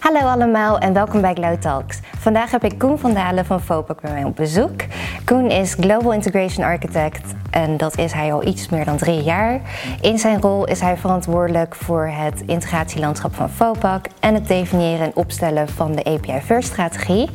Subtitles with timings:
[0.00, 2.00] Hallo allemaal en welkom bij Glow Talks.
[2.18, 4.80] Vandaag heb ik Koen van Dalen van Vopak bij mij op bezoek.
[5.28, 9.60] Koen is Global Integration Architect en dat is hij al iets meer dan drie jaar.
[10.00, 15.16] In zijn rol is hij verantwoordelijk voor het integratielandschap van Vopak en het definiëren en
[15.16, 17.28] opstellen van de API First strategie.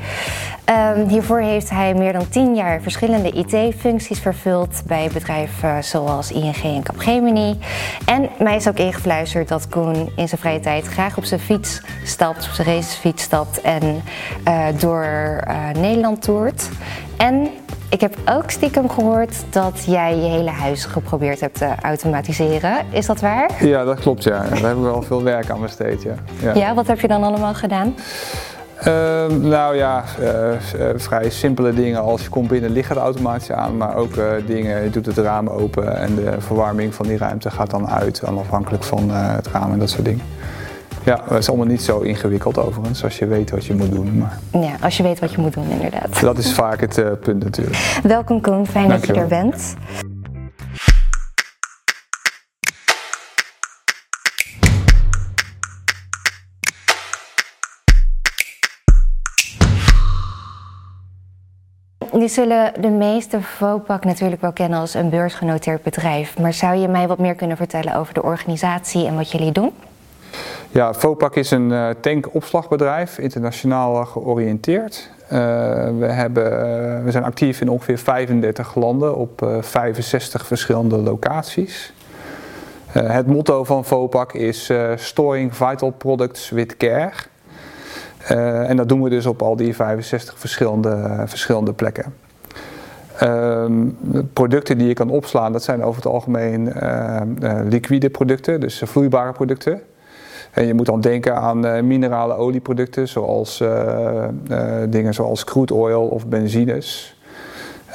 [0.95, 6.63] Um, hiervoor heeft hij meer dan tien jaar verschillende IT-functies vervuld bij bedrijven zoals ING
[6.63, 7.59] en Capgemini.
[8.05, 11.81] En mij is ook ingefluisterd dat Koen in zijn vrije tijd graag op zijn fiets
[12.03, 14.01] stapt, op zijn racefiets stapt en
[14.47, 15.05] uh, door
[15.47, 16.69] uh, Nederland toert.
[17.17, 17.49] En
[17.93, 22.85] ik heb ook stiekem gehoord dat jij je hele huis geprobeerd hebt te automatiseren.
[22.89, 23.65] Is dat waar?
[23.65, 24.39] Ja, dat klopt ja.
[24.39, 26.01] Daar heb ik wel veel werk aan besteed.
[26.01, 26.53] Ja, ja.
[26.53, 27.95] ja wat heb je dan allemaal gedaan?
[28.87, 33.51] Uh, nou ja, uh, uh, vrij simpele dingen als je komt binnen liggen de automatisch
[33.51, 34.13] aan, maar ook
[34.45, 38.23] dingen, je doet het raam open en de verwarming van die ruimte gaat dan uit,
[38.27, 40.23] onafhankelijk van het raam en dat soort dingen.
[41.05, 44.17] Ja, het is allemaal niet zo ingewikkeld overigens, als je weet wat je moet doen.
[44.17, 44.39] Maar...
[44.51, 46.21] Ja, als je weet wat je moet doen inderdaad.
[46.21, 47.99] Dat is vaak het punt natuurlijk.
[48.03, 49.75] Welkom Koen, fijn Dank dat je er bent.
[62.11, 66.39] Nu zullen de meeste Vopak natuurlijk wel kennen als een beursgenoteerd bedrijf.
[66.39, 69.71] Maar zou je mij wat meer kunnen vertellen over de organisatie en wat jullie doen?
[70.73, 75.09] Ja, Vopak is een uh, tankopslagbedrijf, internationaal georiënteerd.
[75.23, 75.29] Uh,
[75.99, 76.43] we, hebben,
[77.03, 81.93] we zijn actief in ongeveer 35 landen op 65 verschillende locaties.
[82.91, 87.11] het motto van Vopak is Storing Vital Products with Care.
[88.67, 92.13] En dat doen we dus op al die 65 verschillende, verschillende plekken.
[93.23, 93.65] Uh,
[94.33, 96.73] producten die je kan opslaan, dat zijn over het algemeen
[97.69, 99.81] liquide producten, dus vloeibare producten.
[100.53, 103.63] En je moet dan denken aan minerale olieproducten, zoals
[104.89, 107.17] dingen zoals crude oil of benzines.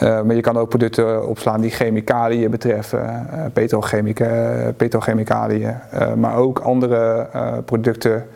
[0.00, 3.26] maar je kan ook producten opslaan die chemicaliën betreffen,
[4.76, 5.74] petrochemicaliën,
[6.16, 7.28] maar ook andere
[7.64, 8.26] producten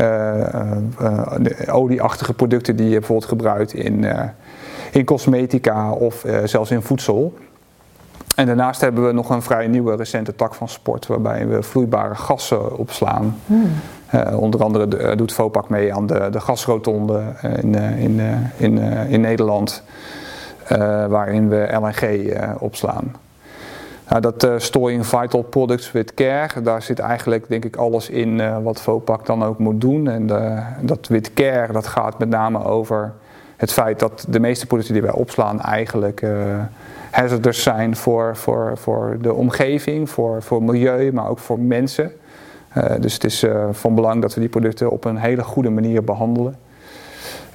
[0.00, 0.76] uh,
[1.66, 4.06] olieachtige producten die je bijvoorbeeld gebruikt in,
[4.92, 7.34] in cosmetica of zelfs in voedsel.
[8.38, 12.14] En daarnaast hebben we nog een vrij nieuwe recente tak van sport waarbij we vloeibare
[12.14, 13.36] gassen opslaan.
[13.46, 13.70] Hmm.
[14.14, 18.20] Uh, onder andere doet Vopak mee aan de, de gasrotonde in, in,
[18.56, 18.78] in,
[19.08, 19.82] in Nederland,
[20.72, 23.14] uh, waarin we LNG opslaan.
[24.08, 28.80] Nou, dat Storing Vital Products with Care, daar zit eigenlijk denk ik alles in wat
[28.80, 30.08] Vopak dan ook moet doen.
[30.08, 30.26] En
[30.80, 33.12] dat with Care, dat gaat met name over
[33.56, 36.22] het feit dat de meeste producten die wij opslaan eigenlijk
[37.18, 42.12] hazardous zijn voor, voor, voor de omgeving, voor, voor milieu, maar ook voor mensen.
[43.00, 46.56] dus het is van belang dat we die producten op een hele goede manier behandelen.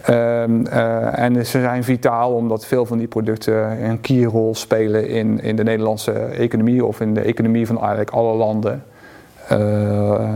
[0.09, 5.41] Um, uh, en ze zijn vitaal omdat veel van die producten een key-rol spelen in,
[5.41, 8.83] in de Nederlandse economie of in de economie van eigenlijk alle landen.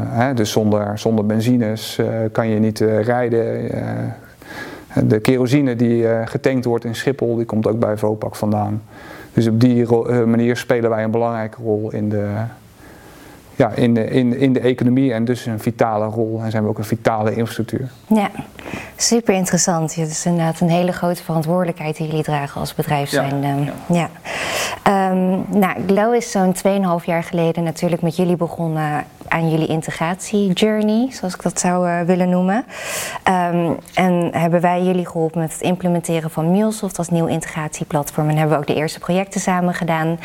[0.10, 2.00] Hè, dus zonder, zonder benzines
[2.32, 3.72] kan je niet rijden.
[5.04, 8.82] de kerosine die getankt wordt in Schiphol, die komt ook bij Vopak vandaan.
[9.38, 9.86] Dus op die
[10.26, 12.34] manier spelen wij een belangrijke rol in de,
[13.58, 16.70] ja, in, de, in, in de economie en dus een vitale rol en zijn we
[16.70, 17.90] ook een vitale infrastructuur.
[18.08, 18.30] Ja,
[18.96, 19.96] super interessant.
[19.96, 23.42] Het is inderdaad een hele grote verantwoordelijkheid die jullie dragen als bedrijf zijn.
[23.42, 23.56] Ja.
[23.56, 23.74] ja.
[23.88, 24.10] ja.
[25.12, 26.56] Um, nou, Glow is zo'n
[27.00, 32.02] 2,5 jaar geleden natuurlijk met jullie begonnen aan jullie integratie-journey, zoals ik dat zou uh,
[32.02, 32.66] willen noemen.
[33.54, 38.30] Um, en hebben wij jullie geholpen met het implementeren van MuleSoft als nieuw integratieplatform.
[38.30, 40.20] En hebben we ook de eerste projecten samen gedaan.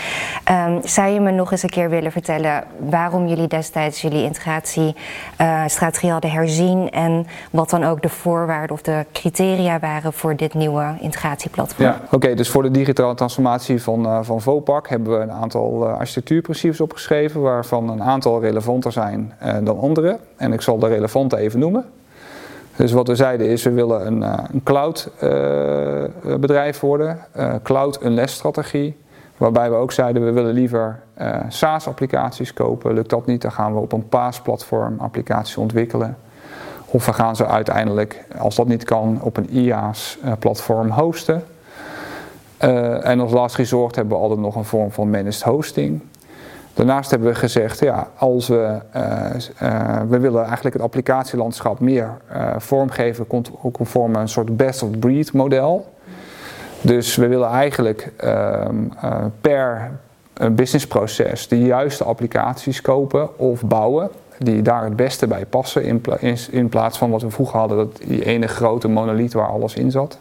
[0.50, 6.09] Um, zou je me nog eens een keer willen vertellen waarom jullie destijds jullie integratiestrategie
[6.09, 10.55] uh, hadden herzien en wat dan ook de voorwaarden of de criteria waren voor dit
[10.55, 11.88] nieuwe integratieplatform?
[11.88, 12.34] Ja, oké.
[12.34, 17.41] Dus voor de digitale transformatie van, uh, van Vopak hebben we een aantal architectuurprincipes opgeschreven,
[17.41, 20.19] waarvan een aantal relevanter zijn dan andere.
[20.37, 21.84] En ik zal de relevante even noemen.
[22.77, 25.10] Dus wat we zeiden is, we willen een, een cloud
[26.41, 27.18] bedrijf worden.
[27.63, 28.97] cloud een lesstrategie.
[29.42, 31.00] Waarbij we ook zeiden, we willen liever
[31.48, 32.94] SaaS applicaties kopen.
[32.94, 36.16] Lukt dat niet, dan gaan we op een PaaS-platform applicaties ontwikkelen.
[36.86, 41.44] Of we gaan ze uiteindelijk, als dat niet kan, op een IaaS-platform hosten.
[43.03, 46.03] en als last resort hebben we altijd nog een vorm van managed hosting.
[46.74, 48.78] Daarnaast hebben we gezegd, ja, als we,
[50.09, 52.10] we willen eigenlijk het applicatielandschap meer
[52.56, 53.27] vormgeven
[53.72, 55.91] conform een soort best of breed model.
[56.82, 58.76] Dus we willen eigenlijk ehm,
[59.40, 59.90] per
[60.50, 65.84] businessproces de juiste applicaties kopen of bouwen die daar het beste bij passen.
[65.84, 66.02] In,
[66.50, 69.90] in, plaats van wat we vroeger hadden, dat die ene grote monolith waar alles in
[69.90, 70.18] zat.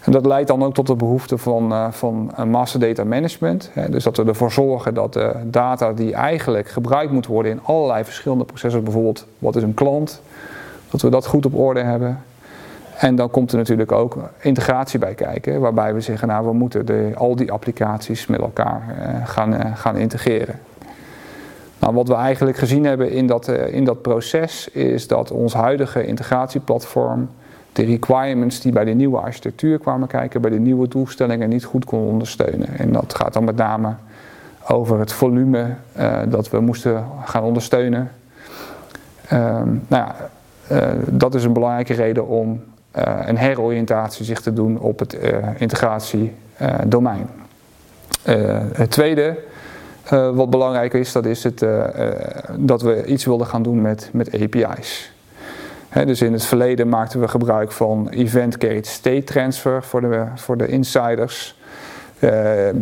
[0.00, 3.70] En dat leidt dan ook tot de behoefte van, uh, van master data management.
[3.72, 3.88] Hè.
[3.88, 8.04] Dus dat we ervoor zorgen dat de data die eigenlijk gebruikt moet worden in allerlei
[8.04, 10.20] verschillende processen, bijvoorbeeld wat is een klant,
[10.90, 12.22] dat we dat goed op orde hebben.
[13.02, 16.86] En dan komt er natuurlijk ook integratie bij kijken, waarbij we zeggen, nou we moeten
[16.86, 20.60] de, al die applicaties met elkaar uh, gaan, uh, gaan integreren.
[21.78, 25.54] Nou, wat we eigenlijk gezien hebben in dat, uh, in dat proces is dat ons
[25.54, 27.28] huidige integratieplatform
[27.72, 31.84] de requirements die bij de nieuwe architectuur kwamen kijken, bij de nieuwe doelstellingen niet goed
[31.84, 32.78] kon ondersteunen.
[32.78, 33.94] En dat gaat dan met name
[34.68, 35.66] over het volume
[36.28, 38.10] dat we moesten gaan ondersteunen.
[39.28, 40.14] Ehm, nou ja,
[41.06, 42.60] dat is een belangrijke reden om
[43.26, 45.20] een heroriëntatie zich te doen op het uh,
[45.58, 47.28] integratiedomein.
[48.26, 49.38] Uh, het tweede
[50.34, 51.64] wat belangrijk is, dat is het,
[52.56, 55.12] dat we iets wilden gaan doen met, met API's.
[56.04, 60.56] Dus in het verleden maakten we gebruik van event carried state transfer voor de, voor
[60.56, 61.58] de insiders.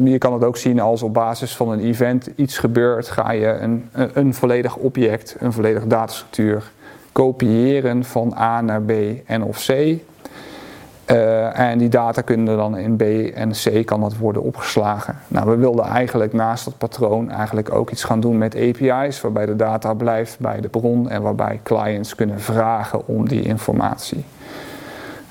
[0.04, 3.46] je kan het ook zien als op basis van een event iets gebeurt, ga je
[3.46, 6.70] een, een, een volledig object, een volledige datastructuur
[7.20, 8.92] kopiëren van A naar B
[9.26, 9.70] en of C.
[9.70, 13.02] Uh, en die data kunnen dan in B
[13.34, 15.18] en C kan dat worden opgeslagen.
[15.28, 19.46] Nou, we wilden eigenlijk naast dat patroon eigenlijk ook iets gaan doen met API's, waarbij
[19.46, 24.24] de data blijft bij de bron en waarbij clients kunnen vragen om die informatie.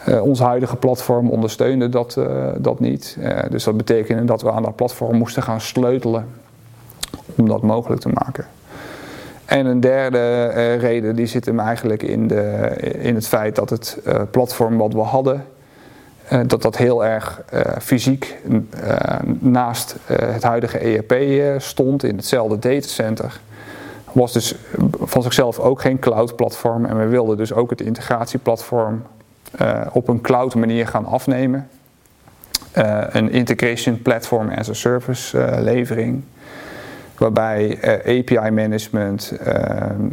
[0.07, 3.17] Uh, ons huidige platform ondersteunde dat, uh, dat niet.
[3.49, 6.25] dus dat betekende dat we aan dat platform moesten gaan sleutelen
[7.35, 8.45] om dat mogelijk te maken.
[9.49, 12.69] En een derde uh, reden die zit hem eigenlijk in, de,
[12.99, 15.45] in het feit dat het uh, platform wat we hadden,
[16.33, 17.41] uh, dat dat heel erg
[17.81, 18.37] fysiek
[19.39, 21.13] naast het huidige ERP
[21.61, 23.39] stond in hetzelfde datacenter.
[24.11, 24.55] Was dus
[25.01, 29.03] van zichzelf ook geen cloud platform en we wilden dus ook het integratieplatform
[29.91, 31.69] op een cloud manier gaan afnemen.
[33.09, 36.23] een integration platform as a service levering
[37.19, 39.55] waarbij uh, API management, uh,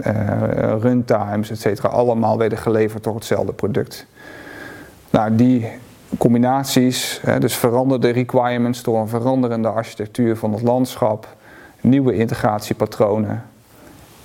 [0.07, 1.85] uh, runtimes, etc.
[1.85, 4.07] allemaal werden geleverd door hetzelfde product.
[5.11, 5.69] Nou, die
[6.19, 11.37] combinaties, dus veranderde requirements door een veranderende architectuur van het landschap,
[11.81, 13.43] nieuwe integratiepatronen,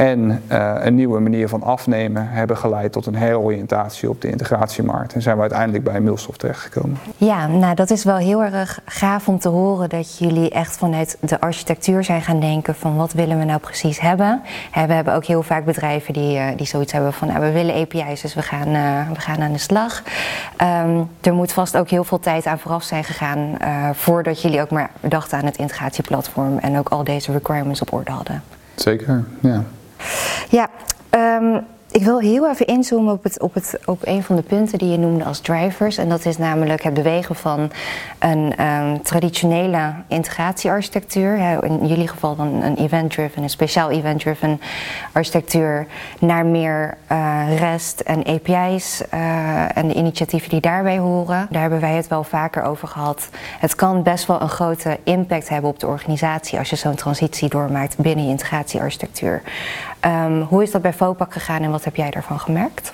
[0.01, 5.13] en uh, een nieuwe manier van afnemen hebben geleid tot een heroriëntatie op de integratiemarkt.
[5.13, 6.97] En zijn we uiteindelijk bij Milsoft terechtgekomen.
[7.17, 11.17] Ja, nou dat is wel heel erg gaaf om te horen dat jullie echt vanuit
[11.19, 14.41] de architectuur zijn gaan denken van wat willen we nou precies hebben.
[14.73, 17.75] we hebben ook heel vaak bedrijven die, uh, die zoiets hebben van nou, we willen
[17.75, 20.03] API's, dus we gaan, uh, we gaan aan de slag.
[20.85, 23.57] Um, er moet vast ook heel veel tijd aan vooraf zijn gegaan
[23.93, 28.11] voordat jullie ook maar dachten aan het integratieplatform en ook al deze requirements op orde
[28.11, 28.43] hadden.
[28.75, 29.63] Zeker, ja.
[30.51, 30.69] Ja,
[31.11, 34.77] um, ik wil heel even inzoomen op, het, op, het, op een van de punten
[34.77, 35.97] die je noemde als drivers.
[35.97, 37.71] En dat is namelijk het bewegen van
[38.19, 41.63] een um, traditionele integratiearchitectuur.
[41.63, 44.61] In jullie geval dan een event-driven, een speciaal event-driven
[45.11, 45.87] architectuur.
[46.19, 51.47] Naar meer uh, REST en API's uh, en de initiatieven die daarbij horen.
[51.49, 53.29] Daar hebben wij het wel vaker over gehad.
[53.59, 57.49] Het kan best wel een grote impact hebben op de organisatie als je zo'n transitie
[57.49, 59.41] doormaakt binnen je integratiearchitectuur.
[60.05, 62.93] Um, hoe is dat bij FOPAC gegaan en wat heb jij daarvan gemerkt?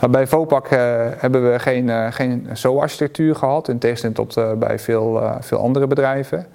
[0.00, 0.78] Nou, bij FOPAC uh,
[1.16, 5.86] hebben we geen, uh, geen SO-architectuur gehad, in tegenstelling tot uh, bij veel, veel andere
[5.86, 6.46] bedrijven.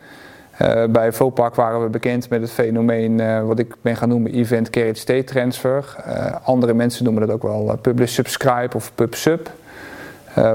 [0.89, 4.97] bij FOPAC waren we bekend met het fenomeen wat ik ben gaan noemen Event Carried
[4.97, 5.95] State Transfer.
[6.43, 9.49] andere mensen noemen dat ook wel Publish Subscribe of PubSub.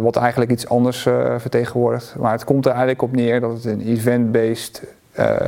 [0.01, 1.03] wat eigenlijk iets anders
[1.37, 2.15] vertegenwoordigt.
[2.19, 4.83] Maar het komt er eigenlijk op neer dat het een event-based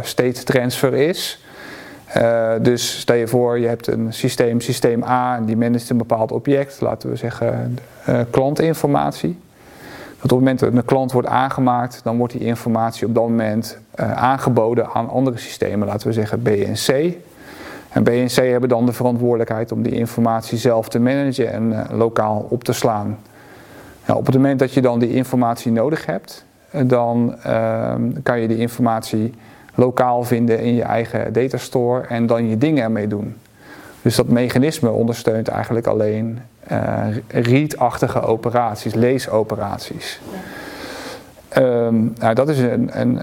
[0.03, 1.45] state transfer is.
[2.17, 5.97] Uh, dus stel je voor, je hebt een systeem, systeem A, en die managt een
[5.97, 9.39] bepaald object, laten we zeggen uh, klantinformatie.
[10.15, 13.79] Op het moment dat een klant wordt aangemaakt, dan wordt die informatie op dat moment
[14.01, 17.17] uh, aangeboden aan andere systemen, laten we zeggen B en C.
[17.91, 21.87] En B en C hebben dan de verantwoordelijkheid om die informatie zelf te managen en
[21.91, 23.19] lokaal op te slaan.
[24.07, 28.49] Nou, op het moment dat je dan die informatie nodig hebt, dan ehm, kan je
[28.49, 29.35] die informatie
[29.81, 33.37] lokaal vinden in je eigen datastore en dan je dingen ermee doen.
[34.03, 36.39] Dus dat mechanisme ondersteunt eigenlijk alleen
[36.73, 40.21] uh, read-achtige operaties, leesoperaties.
[41.57, 43.21] Um, nou, dat is een, een,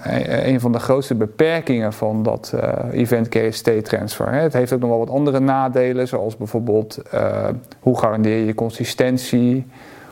[0.48, 2.62] een, van de grootste beperkingen van dat uh,
[2.92, 4.34] event state transfer.
[4.34, 7.48] Het heeft ook nog wel wat andere nadelen, zoals bijvoorbeeld uh,
[7.80, 9.66] hoe garandeer je consistentie,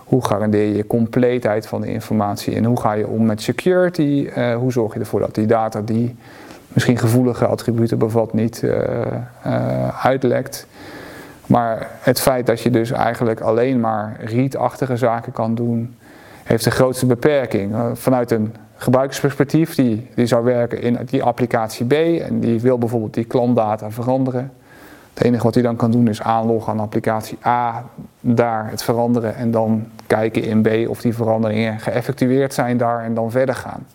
[0.05, 4.55] hoe garandeer je compleetheid van de informatie en hoe ga je om met security, uh,
[4.55, 6.15] hoe zorg je ervoor dat die data die
[6.73, 8.63] misschien gevoelige attributen bevat, niet
[10.01, 10.67] uitlekt.
[11.45, 15.95] Maar het feit dat je dus eigenlijk alleen maar read-achtige zaken kan doen,
[16.43, 17.75] heeft de grootste beperking.
[17.93, 23.13] Vanuit een gebruikersperspectief, die, die zou werken in die applicatie B en die wil bijvoorbeeld
[23.13, 24.51] die klantdata veranderen.
[25.13, 27.83] Het enige wat hij dan kan doen is aanloggen aan applicatie A,
[28.19, 33.13] daar het veranderen en dan kijken in B of die veranderingen geëffectueerd zijn daar en
[33.13, 33.87] dan verder gaan.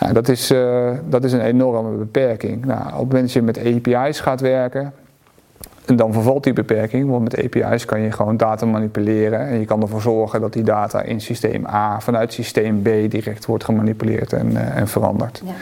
[0.00, 0.12] Ja.
[0.12, 2.64] dat, is, uh, dat is een enorme beperking.
[2.64, 4.92] Nou, op het moment dat je met API's gaat werken,
[5.88, 9.64] en dan vervalt die beperking, want met API's kan je gewoon data manipuleren en je
[9.64, 14.32] kan ervoor zorgen dat die data in systeem A vanuit systeem B direct wordt gemanipuleerd
[14.32, 15.42] en, uh, en veranderd.
[15.44, 15.52] Ja.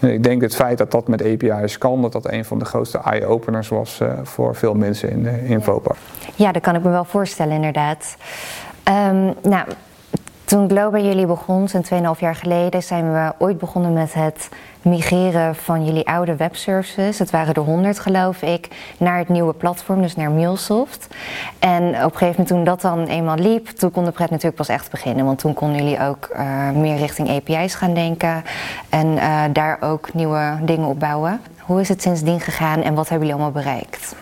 [0.16, 2.98] Ik denk het feit dat dat met API's kan, dat dat een van de grootste
[2.98, 5.96] eye-openers was uh, voor veel mensen in, uh, in ja.
[6.34, 8.16] Ja, dat kan ik me wel voorstellen inderdaad.
[8.88, 9.66] Um, nou,
[10.50, 14.48] toen Glow bij jullie begon, zo'n 2,5 jaar geleden, zijn we ooit begonnen met het
[14.82, 17.18] migreren van jullie oude webservices.
[17.18, 21.06] Het waren er 100 geloof ik, naar het nieuwe platform, dus naar MuleSoft.
[21.58, 24.56] En op een gegeven moment toen dat dan eenmaal liep, toen kon de pret natuurlijk
[24.56, 25.24] pas echt beginnen.
[25.24, 28.44] Want toen konden jullie ook uh, meer richting API's gaan denken
[28.88, 31.40] en uh, daar ook nieuwe dingen op bouwen.
[31.58, 34.14] Hoe is het sindsdien gegaan en wat hebben jullie allemaal bereikt?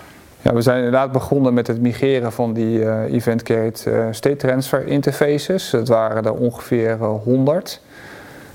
[0.43, 4.37] Ja, we zijn inderdaad begonnen met het migreren van die uh, Event Carried uh, State
[4.37, 5.73] Transfer interfaces.
[5.73, 7.81] Het waren er ongeveer 100.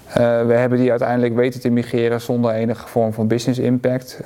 [0.08, 4.20] Uh, we hebben die uiteindelijk weten te migreren zonder enige vorm van business impact.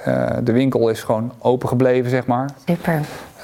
[0.44, 2.50] de winkel is gewoon open gebleven, zeg maar.
[2.66, 3.02] Super.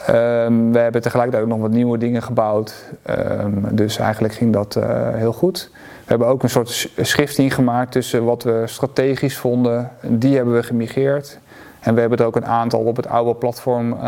[0.09, 2.73] Um, we hebben tegelijkertijd ook nog wat nieuwe dingen gebouwd.
[3.09, 4.79] Um, dus eigenlijk ging dat
[5.13, 5.69] heel goed.
[5.73, 9.91] We hebben ook een soort schifting gemaakt tussen wat we strategisch vonden.
[10.01, 11.39] Die hebben we gemigreerd.
[11.83, 13.99] En we hebben er ook een aantal op het oude platform uh,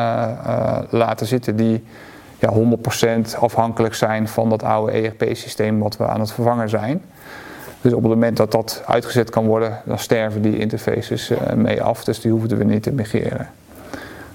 [0.47, 1.83] uh, laten zitten die
[2.39, 2.53] ja,
[3.33, 7.01] 100% afhankelijk zijn van dat oude ERP-systeem wat we aan het vervangen zijn.
[7.81, 11.83] Dus op het moment dat dat uitgezet kan worden, dan sterven die interfaces uh, mee
[11.83, 13.49] af, dus die hoefden we niet te migreren.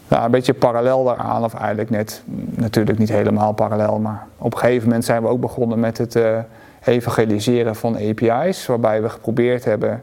[0.09, 4.59] Nou, een beetje parallel daaraan, of eigenlijk net, natuurlijk niet helemaal parallel, maar op een
[4.59, 6.19] gegeven moment zijn we ook begonnen met het
[6.85, 10.03] evangeliseren van API's, waarbij we geprobeerd hebben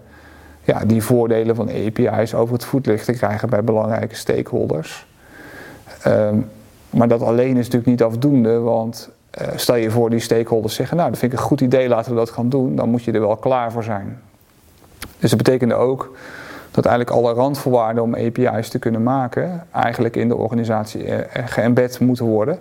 [0.67, 5.07] ja, die voordelen van API's over het voetlicht te krijgen bij belangrijke stakeholders.
[6.07, 6.49] Um,
[6.89, 9.09] maar dat alleen is natuurlijk niet afdoende, want
[9.41, 12.11] uh, stel je voor die stakeholders zeggen, nou dat vind ik een goed idee, laten
[12.11, 14.19] we dat gaan doen, dan moet je er wel klaar voor zijn.
[15.19, 16.15] Dus dat betekende ook
[16.71, 21.99] dat eigenlijk alle randvoorwaarden om API's te kunnen maken, eigenlijk in de organisatie uh, geëmbed
[21.99, 22.59] moeten worden.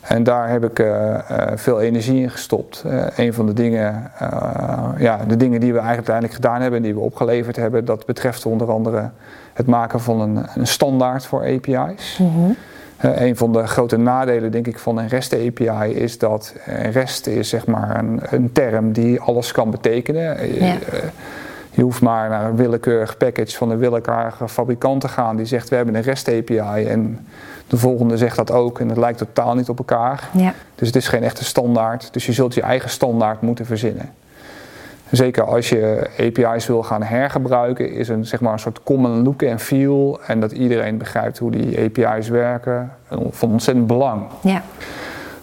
[0.00, 2.82] En daar heb ik uh, uh, veel energie in gestopt.
[2.86, 4.10] Uh, een van de dingen,
[4.98, 8.06] ja, de dingen die we eigenlijk uiteindelijk gedaan hebben en die we opgeleverd hebben, dat
[8.06, 9.10] betreft onder andere
[9.52, 12.18] het maken van een, een standaard voor API's.
[12.18, 12.56] Mm -hmm.
[13.00, 16.54] een van de grote nadelen, denk ik, van een REST API is dat
[16.92, 20.54] REST is zeg maar een, een term die alles kan betekenen.
[20.54, 20.76] Ja.
[21.70, 25.68] Je hoeft maar naar een willekeurig package van een willekeurige fabrikant te gaan die zegt
[25.68, 27.26] we hebben een REST API en
[27.70, 30.28] de volgende zegt dat ook en het lijkt totaal niet op elkaar.
[30.32, 30.54] Ja.
[30.74, 32.12] Dus het is geen echte standaard.
[32.12, 34.10] Dus je zult je eigen standaard moeten verzinnen.
[35.10, 39.42] Zeker als je API's wil gaan hergebruiken, is een, zeg maar, een soort common look
[39.42, 42.92] en feel en dat iedereen begrijpt hoe die API's werken
[43.30, 44.22] van ontzettend belang.
[44.42, 44.62] Ja.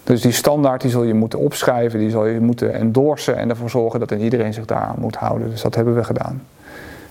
[0.03, 3.69] Dus die standaard die zul je moeten opschrijven, die zul je moeten endorsen en ervoor
[3.69, 5.49] zorgen dat iedereen zich daar aan moet houden.
[5.49, 6.41] Dus dat hebben we gedaan.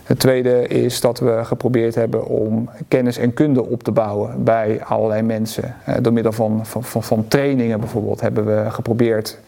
[0.06, 4.84] Het tweede is dat we geprobeerd hebben om kennis en kunde op te bouwen bij
[4.84, 5.74] allerlei mensen.
[5.88, 9.38] Uh, door middel van, van, van, trainingen bijvoorbeeld hebben we geprobeerd.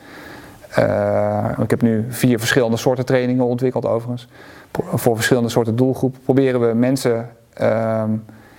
[0.78, 4.28] Uh, ik heb nu vier verschillende soorten trainingen ontwikkeld overigens.
[4.72, 7.28] Voor verschillende soorten doelgroepen proberen we mensen
[7.60, 8.02] uh,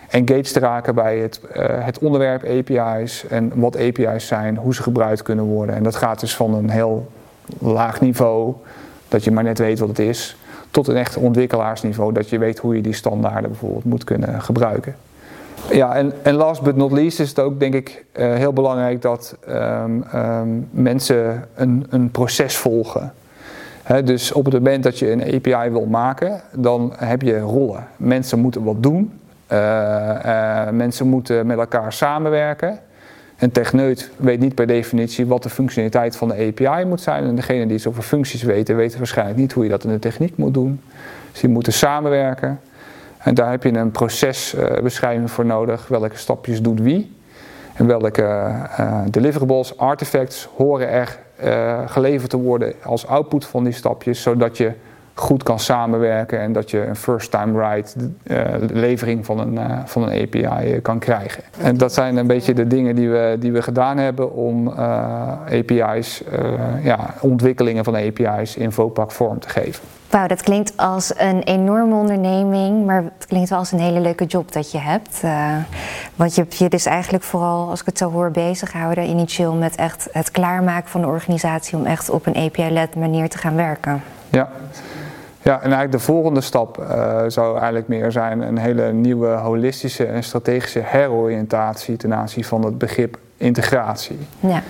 [0.10, 4.84] engaged te raken bij het, uh, het onderwerp API's en wat API's zijn, hoe ze
[4.84, 5.75] gebruikt kunnen worden.
[5.75, 7.12] En dat gaat dus van een heel
[7.60, 8.53] laag niveau,
[9.08, 10.38] dat je maar net weet wat het is,
[10.72, 14.96] tot een echt ontwikkelaarsniveau, dat je weet hoe je die standaarden bijvoorbeeld moet kunnen gebruiken.
[15.72, 19.38] Ja, en, last but not least is het ook denk ik uh, heel belangrijk dat
[19.50, 23.14] um, um, mensen een, een proces volgen.
[24.04, 27.88] Dus op het moment dat je een API wil maken, dan heb je rollen.
[27.98, 29.20] Mensen moeten wat doen.
[29.52, 29.58] Uh,
[30.26, 32.80] uh, mensen moeten met elkaar samenwerken.
[33.39, 37.24] Een techneut weet niet per definitie wat de functionaliteit van de API moet zijn.
[37.24, 40.00] En degene die iets over functies weten, weten waarschijnlijk niet hoe je dat in de
[40.00, 40.81] techniek moet doen.
[41.31, 42.60] Dus die moeten samenwerken.
[43.17, 45.88] En daar heb je een procesbeschrijving voor nodig.
[45.88, 47.17] Welke stapjes doet wie?
[47.74, 53.74] En welke uh, deliverables, artifacts horen er uh, geleverd te worden als output van die
[53.74, 54.72] stapjes, zodat je
[55.20, 58.40] goed kan samenwerken en dat je een first time right uh,
[58.72, 61.44] levering van een, uh, van een API kan krijgen.
[61.62, 64.70] En dat zijn een beetje de dingen die we, die we gedaan hebben om
[65.50, 66.24] API's,
[66.84, 69.84] ja, ontwikkelingen van API's in Vopak vorm te geven.
[70.10, 74.26] Wauw, dat klinkt als een enorme onderneming, maar het klinkt wel als een hele leuke
[74.26, 75.22] job dat je hebt.
[75.26, 75.56] Uh,
[76.16, 79.54] want je hebt je dus eigenlijk vooral, als ik het zo hoor, bezig gehouden initieel
[79.54, 83.56] met echt het klaarmaken van de organisatie om echt op een API-led manier te gaan
[83.56, 84.02] werken.
[84.30, 84.50] Ja.
[85.41, 90.05] Ja, en eigenlijk de volgende stap uh, zou eigenlijk meer zijn een hele nieuwe holistische
[90.05, 94.17] en strategische heroriëntatie ten aanzien van het begrip integratie.
[94.39, 94.62] Ja.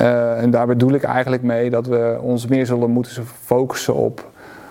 [0.00, 4.26] Uh, en daar bedoel ik eigenlijk mee dat we ons meer zullen moeten focussen op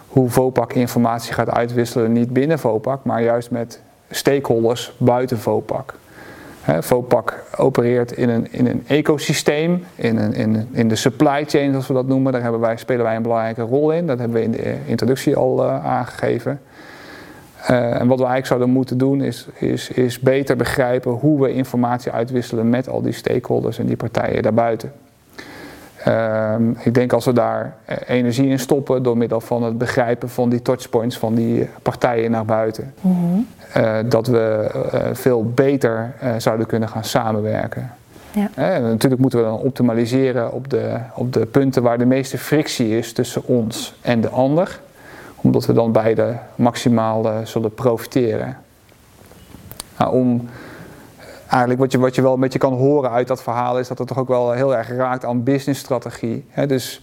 [0.08, 5.94] hoe VOPAC informatie gaat uitwisselen, niet binnen VOPAC, maar juist met stakeholders buiten VOPAC.
[6.80, 11.88] VOPAC opereert in een, in een ecosysteem, in, een, in, in de supply chain zoals
[11.88, 12.32] we dat noemen.
[12.32, 14.08] Daar hebben wij, spelen wij een belangrijke rol in.
[14.08, 16.62] Dat hebben we in de introductie al uh, aangegeven.
[17.70, 21.54] Uh, en wat we eigenlijk zouden moeten doen is, is, is beter begrijpen hoe we
[21.54, 24.92] informatie uitwisselen met al die stakeholders en die partijen daarbuiten.
[26.08, 30.30] Ehm, ik denk als we daar eh, energie in stoppen door middel van het begrijpen
[30.30, 33.16] van die touchpoints van die partijen naar buiten, mhm.
[33.74, 37.92] eh, dat we uh, veel beter zouden kunnen gaan samenwerken.
[38.32, 38.78] Ja.
[38.78, 43.14] natuurlijk moeten we dan optimaliseren op de, op de punten waar de meeste frictie is
[43.14, 44.80] tussen ons en de ander,
[45.36, 48.58] omdat we dan beide maximaal zullen profiteren.
[49.98, 50.50] Nou, om
[51.50, 53.98] eigenlijk wat je, wat je wel een beetje kan horen uit dat verhaal is dat
[53.98, 56.46] het toch ook wel heel erg raakt aan businessstrategie.
[56.68, 57.02] dus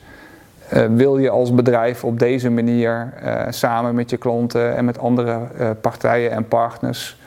[0.73, 4.99] uh, wil je als bedrijf op deze manier uh, samen met je klanten en met
[4.99, 7.19] andere uh, partijen en partners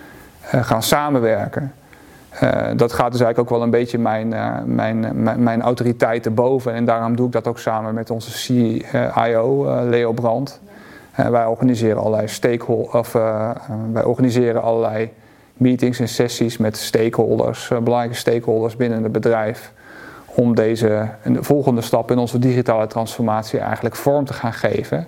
[0.41, 1.73] gaan samenwerken?
[2.75, 4.27] dat gaat dus eigenlijk ook wel een beetje mijn,
[4.65, 6.73] mijn, mijn, mijn autoriteit te boven.
[6.73, 10.61] En daarom doe ik dat ook samen met onze CIO, Leo Brandt.
[11.15, 13.11] wij organiseren allerlei stakeholders, of
[13.91, 15.11] wij organiseren allerlei
[15.57, 19.71] meetings en sessies met stakeholders, eh, belangrijke stakeholders binnen het bedrijf.
[20.25, 25.07] Om deze de volgende stap in onze digitale transformatie eigenlijk vorm te gaan geven.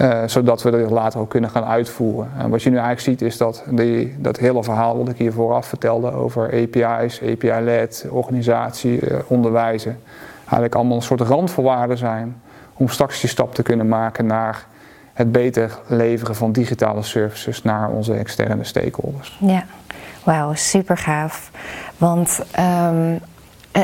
[0.00, 2.30] Uh, zodat we dat later ook kunnen gaan uitvoeren.
[2.38, 5.32] En wat je nu eigenlijk ziet is dat die, dat hele verhaal wat ik hier
[5.32, 9.98] vooraf vertelde over API's, API-led, organisatie, uh, onderwijzen,
[10.38, 12.40] eigenlijk allemaal een soort randvoorwaarden zijn
[12.76, 14.66] om straks die stap te kunnen maken naar
[15.16, 19.38] het beter leveren van digitale services naar onze externe stakeholders.
[19.40, 19.64] Ja,
[20.24, 21.50] wauw, super gaaf.
[21.96, 23.18] Want um,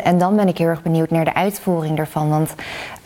[0.01, 2.29] en dan ben ik heel erg benieuwd naar de uitvoering daarvan.
[2.29, 2.55] Want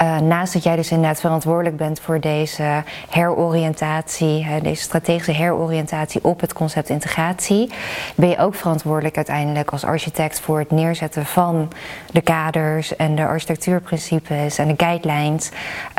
[0.01, 6.41] uh, naast dat jij dus inderdaad verantwoordelijk bent voor deze heroriëntatie, deze strategische heroriëntatie op
[6.41, 7.71] het concept integratie,
[8.15, 11.73] ben je ook verantwoordelijk uiteindelijk als architect voor het neerzetten van
[12.13, 15.51] de kaders en de architectuurprincipes en de guidelines.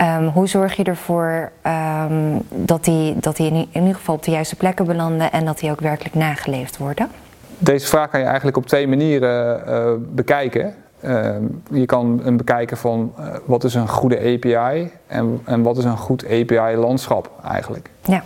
[0.01, 4.31] Um, hoe zorg je ervoor um, dat, die, dat die in ieder geval op de
[4.31, 7.26] juiste plekken belanden en dat die ook werkelijk nageleefd worden?
[7.57, 10.75] Deze vraag kan je eigenlijk op twee manieren uh, bekijken.
[11.03, 11.35] Uh,
[11.71, 15.83] je kan hem bekijken van uh, wat is een goede API en, en wat is
[15.83, 17.89] een goed API-landschap eigenlijk.
[18.01, 18.23] Ja.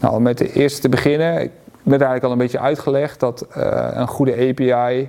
[0.00, 1.50] Nou, met de eerste te beginnen, ik
[1.82, 3.46] werd eigenlijk al een beetje uitgelegd dat
[3.94, 5.08] een goede API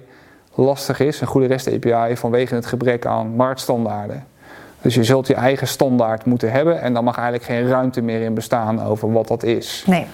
[0.55, 4.25] lastig is, een goede REST API, vanwege het gebrek aan marktstandaarden.
[4.81, 8.21] Dus je zult je eigen standaard moeten hebben en dan mag eigenlijk geen ruimte meer
[8.21, 9.83] in bestaan over wat dat is.
[9.87, 10.07] Nee.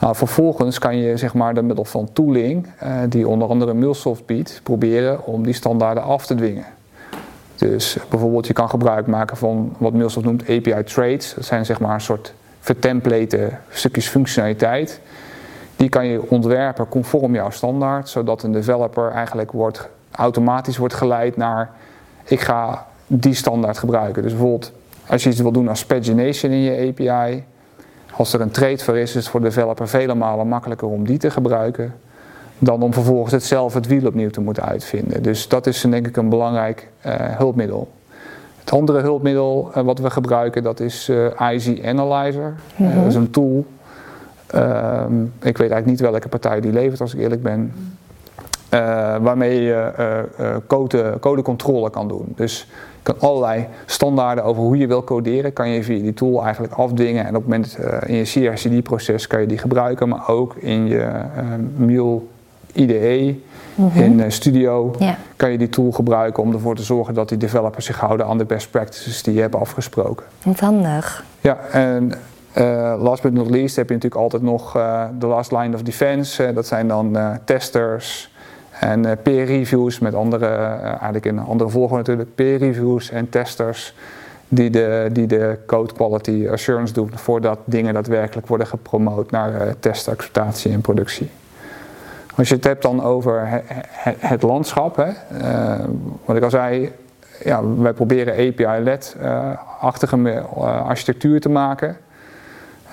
[0.00, 4.26] Nou, vervolgens kan je zeg maar, door middel van tooling, uh, die onder andere MuleSoft
[4.26, 6.64] biedt, proberen om die standaarden af te dwingen.
[7.56, 11.34] Dus bijvoorbeeld je kan gebruik maken van wat MuleSoft noemt API trades.
[11.34, 15.00] Dat zijn zeg maar een soort vertemplate stukjes functionaliteit.
[15.76, 21.36] Die kan je ontwerpen conform jouw standaard, zodat een developer eigenlijk wordt, automatisch wordt geleid
[21.36, 21.70] naar
[22.24, 24.22] ik ga die standaard gebruiken.
[24.22, 24.72] Dus bijvoorbeeld
[25.06, 27.44] als je iets wil doen als pagination in je API,
[28.16, 31.06] als er een trade voor is, is het voor de developer vele malen makkelijker om
[31.06, 31.94] die te gebruiken
[32.58, 35.22] dan om vervolgens het zelf het wiel opnieuw te moeten uitvinden.
[35.22, 37.88] Dus dat is denk ik een belangrijk uh, hulpmiddel.
[38.58, 42.54] Het andere hulpmiddel uh, wat we gebruiken, dat is uh, eh, IZ Analyzer.
[42.76, 42.96] Mm -hmm.
[42.96, 43.66] dat is een tool.
[44.46, 47.72] Ehm, ik weet eigenlijk niet welke partij die levert, als ik eerlijk ben.
[49.22, 49.92] waarmee je
[50.66, 52.32] code, codecontrole kan doen.
[52.36, 52.68] Dus
[53.04, 57.26] kan allerlei standaarden over hoe je wil coderen, kan je via die tool eigenlijk afdwingen.
[57.26, 60.86] En op het moment uh, in je CI/CD-proces kan je die gebruiken, maar ook in
[60.86, 61.42] je uh,
[61.76, 62.20] Mule
[62.72, 63.36] IDE,
[63.74, 64.00] mhm.
[64.00, 64.94] in uh, Studio,
[65.36, 68.38] kan je die tool gebruiken om ervoor te zorgen dat die developers zich houden aan
[68.38, 70.26] de best practices die je hebt afgesproken.
[70.42, 71.24] Wat handig.
[71.40, 72.12] Ja, en
[72.98, 74.72] last but not least heb je natuurlijk altijd nog
[75.18, 76.52] de last line of defense.
[76.52, 78.33] dat zijn dan testers,
[78.84, 83.28] en uh, peer reviews met andere, uh, eigenlijk in andere volgorde natuurlijk, peer reviews en
[83.28, 83.94] testers
[84.48, 89.62] die de, die de code quality assurance doet voordat dingen daadwerkelijk worden gepromoot naar uh,
[89.78, 91.30] test, exploitatie en productie.
[92.36, 93.62] Als je het hebt dan over
[94.18, 95.10] het, landschap, hè,
[96.24, 96.92] wat ik al zei,
[97.44, 101.96] ja, wij proberen API-led-achtige architectuur te maken.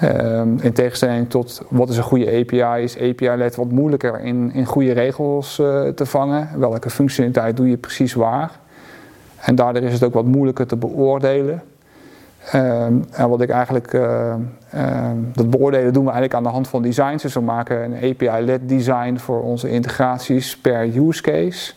[0.03, 4.65] Um, in tegenstelling tot wat is een goede API, is API-led wat moeilijker in, in
[4.65, 6.49] goede regels uh, te vangen.
[6.59, 8.51] Welke functionaliteit doe je precies waar?
[9.41, 11.63] En daardoor is het ook wat moeilijker te beoordelen.
[12.53, 14.33] Um, en wat ik eigenlijk, uh,
[14.75, 17.21] um, dat beoordelen doen we eigenlijk aan de hand van designs.
[17.21, 21.73] Dus we maken een API-led design voor onze integraties per use case.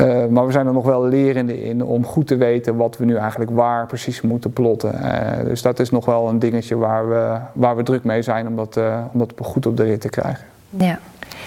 [0.00, 3.04] Uh, maar we zijn er nog wel lerende in om goed te weten wat we
[3.04, 4.94] nu eigenlijk waar precies moeten plotten.
[4.94, 8.46] Uh, dus dat is nog wel een dingetje waar we, waar we druk mee zijn
[8.46, 10.44] om dat, uh, om dat goed op de rit te krijgen.
[10.70, 10.98] Ja.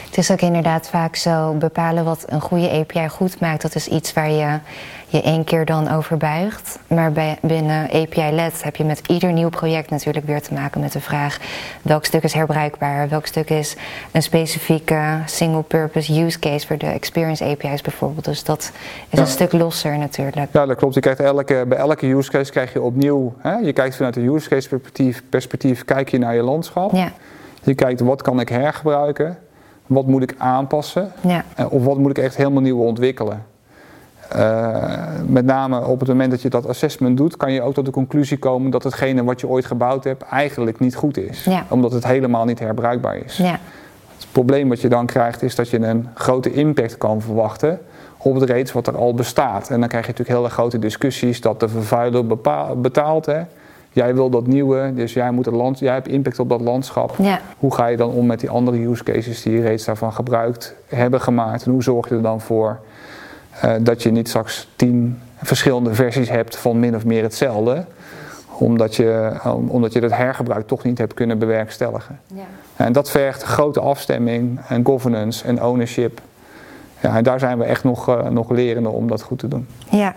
[0.07, 3.61] Het is ook inderdaad vaak zo bepalen wat een goede API goed maakt.
[3.61, 4.59] Dat is iets waar je
[5.07, 6.79] je één keer dan over buigt.
[6.87, 10.91] Maar bij, binnen API-led heb je met ieder nieuw project natuurlijk weer te maken met
[10.91, 11.37] de vraag
[11.81, 13.75] welk stuk is herbruikbaar, welk stuk is
[14.11, 18.25] een specifieke single-purpose use case voor de experience API's bijvoorbeeld.
[18.25, 18.71] Dus dat is
[19.09, 19.19] Ja.
[19.19, 20.47] een stuk losser natuurlijk.
[20.51, 20.93] Ja, dat klopt.
[20.93, 24.21] Je krijgt elke, bij elke use case krijg je opnieuw, hè, je kijkt vanuit de
[24.21, 26.91] use case perspectief, perspectief kijk je naar je landschap.
[26.93, 27.11] Ja,
[27.63, 29.37] Je kijkt wat kan ik hergebruiken,
[29.87, 33.43] wat moet ik aanpassen ja, eh, of wat moet ik echt helemaal nieuw ontwikkelen.
[34.29, 34.83] Eh,
[35.25, 37.91] met name op het moment dat je dat assessment doet, kan je ook tot de
[37.91, 41.43] conclusie komen dat hetgene wat je ooit gebouwd hebt eigenlijk niet goed is.
[41.43, 41.65] Ja.
[41.69, 43.37] Omdat het helemaal niet herbruikbaar is.
[43.37, 43.59] ja,
[44.15, 47.79] Het probleem wat je dan krijgt is dat je een grote impact kan verwachten
[48.17, 49.69] op het reeds wat er al bestaat.
[49.69, 53.25] En dan krijg je natuurlijk hele grote discussies dat de vervuiler bepa- betaalt.
[53.25, 53.41] Hè.
[53.97, 57.15] Jij wil dat nieuwe, dus jij, moet het land, jij hebt impact op dat landschap.
[57.17, 60.13] ja, Hoe ga je dan om met die andere use cases die je reeds daarvan
[60.13, 61.65] gebruikt hebben gemaakt?
[61.65, 62.79] En hoe zorg je er dan voor
[63.61, 67.85] eh, dat je niet straks tien verschillende versies hebt van min of meer hetzelfde?
[68.59, 72.19] Omdat je, om- omdat je dat hergebruik toch niet hebt kunnen bewerkstelligen.
[72.27, 72.43] ja.
[72.75, 76.21] En dat vergt grote afstemming en governance en ownership.
[77.01, 79.67] Ja, en daar zijn we echt nog, eh, nog lerende om dat goed te doen.
[79.89, 80.15] Ja,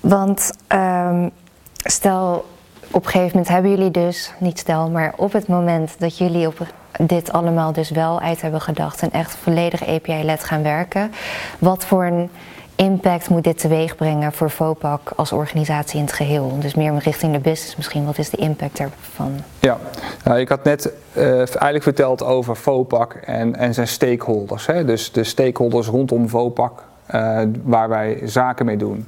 [0.00, 1.28] want ehm,
[1.76, 2.44] stel
[2.90, 6.46] op een gegeven moment hebben jullie dus, niet stel, maar op het moment dat jullie
[6.46, 6.66] op
[7.00, 11.12] dit allemaal dus wel uit hebben gedacht en echt volledig API-led gaan werken,
[11.58, 12.30] wat voor een
[12.76, 16.56] impact moet dit teweeg brengen voor FOPAC als organisatie in het geheel?
[16.60, 19.32] Dus meer richting de business misschien, wat is de impact daarvan?
[19.60, 19.78] Ja,
[20.24, 24.66] nou, ik had net eh, eigenlijk verteld over FOPAC en, en zijn stakeholders.
[24.66, 24.84] Hè?
[24.84, 29.06] Dus de stakeholders rondom FOPAC, eh, waar wij zaken mee doen.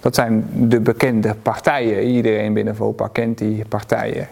[0.00, 2.02] Dat zijn de bekende partijen.
[2.02, 4.28] Iedereen binnen FOPAC kent die partijen.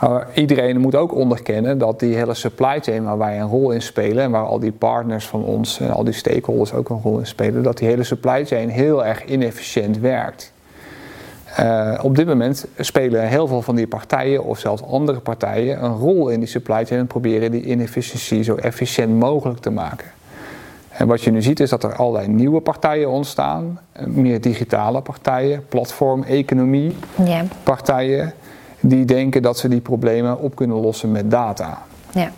[0.00, 3.82] Maar iedereen moet ook onderkennen dat die hele supply chain waar wij een rol in
[3.82, 7.18] spelen en waar al die partners van ons en al die stakeholders ook een rol
[7.18, 10.52] in spelen, dat die hele supply chain heel erg inefficiënt werkt.
[11.60, 15.96] Uh, op dit moment spelen heel veel van die partijen of zelfs andere partijen een
[15.96, 20.06] rol in die supply chain en proberen die inefficiëntie zo efficiënt mogelijk te maken.
[20.96, 25.00] En wat je nu ziet is dat er allerlei nieuwe partijen ontstaan, eh, meer digitale
[25.00, 28.32] partijen, platform-economie Ja, partijen,
[28.80, 31.78] die denken dat ze die problemen op kunnen lossen met data.
[32.12, 32.30] ja,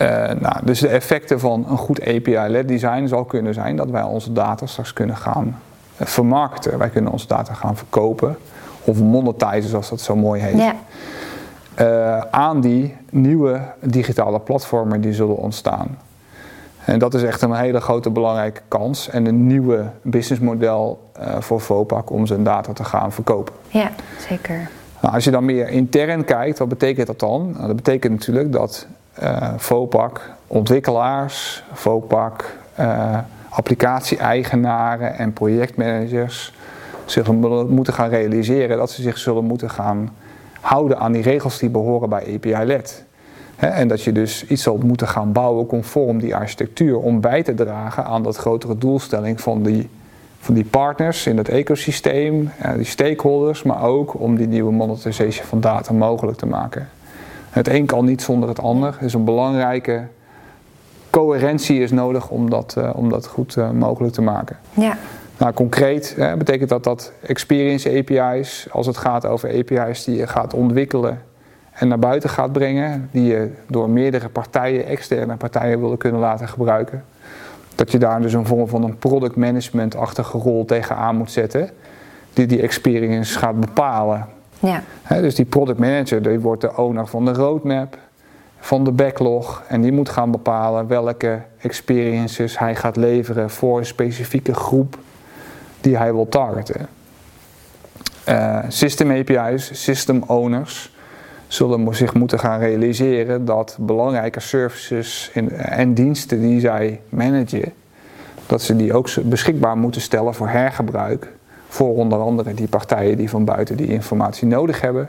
[0.00, 0.06] Uh,
[0.38, 4.32] nou, dus de effecten van een goed API-led design zal kunnen zijn dat wij onze
[4.32, 5.46] data straks kunnen gaan
[6.00, 6.78] uh, vermarkten.
[6.78, 8.36] Wij kunnen onze data gaan verkopen
[8.84, 10.58] of monetizen, zoals dat zo mooi heet.
[10.58, 10.74] ja,
[11.80, 15.98] Uh, aan die nieuwe digitale platformen die zullen ontstaan.
[16.90, 21.60] En dat is echt een hele grote belangrijke kans en een nieuwe businessmodel uh, voor
[21.60, 23.54] Vopak om zijn data te gaan verkopen.
[23.68, 23.90] ja,
[24.28, 24.70] zeker.
[25.00, 27.50] Nou, als je dan meer intern kijkt, wat betekent dat dan?
[27.52, 28.86] Nou, dat betekent natuurlijk dat
[29.22, 36.54] uh, Vopak, ontwikkelaars, Vopak, uh, applicatie-eigenaren en projectmanagers
[37.04, 37.32] zich
[37.68, 40.10] moeten gaan realiseren dat ze zich zullen moeten gaan
[40.60, 43.04] houden aan die regels die behoren bij API-led.
[43.60, 47.54] En dat je dus iets zal moeten gaan bouwen conform die architectuur om bij te
[47.54, 49.88] dragen aan dat grotere doelstelling van die,
[50.40, 55.60] van die partners in het ecosysteem, die stakeholders, maar ook om die nieuwe monetization van
[55.60, 56.88] data mogelijk te maken.
[57.50, 58.96] Het een kan niet zonder het ander.
[59.00, 60.02] Dus een belangrijke
[61.10, 64.58] coherentie is nodig om dat, uh, om dat goed uh, mogelijk te maken.
[64.72, 64.96] Ja.
[65.38, 70.26] Nou, concreet hè, betekent dat dat experience API's, als het gaat over API's die je
[70.26, 71.22] gaat ontwikkelen
[71.80, 76.48] en naar buiten gaat brengen, die je door meerdere partijen, externe partijen willen kunnen laten
[76.48, 77.04] gebruiken,
[77.74, 81.70] dat je daar dus een vorm van een product management-achtige rol tegenaan moet zetten,
[82.32, 84.26] die die experience gaat bepalen.
[84.58, 84.82] Ja.
[85.02, 87.98] He, dus die product manager die wordt de owner van de roadmap,
[88.58, 93.86] van de backlog en die moet gaan bepalen welke experiences hij gaat leveren voor een
[93.86, 94.98] specifieke groep
[95.80, 96.88] die hij wil targeten.
[98.68, 100.90] system API's, system owners,
[101.52, 107.72] zullen zich moeten gaan realiseren dat belangrijke services en diensten die zij managen,
[108.46, 111.32] dat ze die ook beschikbaar moeten stellen voor hergebruik.
[111.68, 115.08] Voor onder andere die partijen die van buiten die informatie nodig hebben.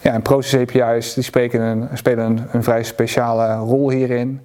[0.00, 4.40] Ja, en Process API's die spelen, een, spelen een, vrij speciale rol hierin.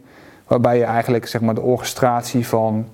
[0.47, 2.87] Waarbij je eigenlijk zeg maar, de orchestratie van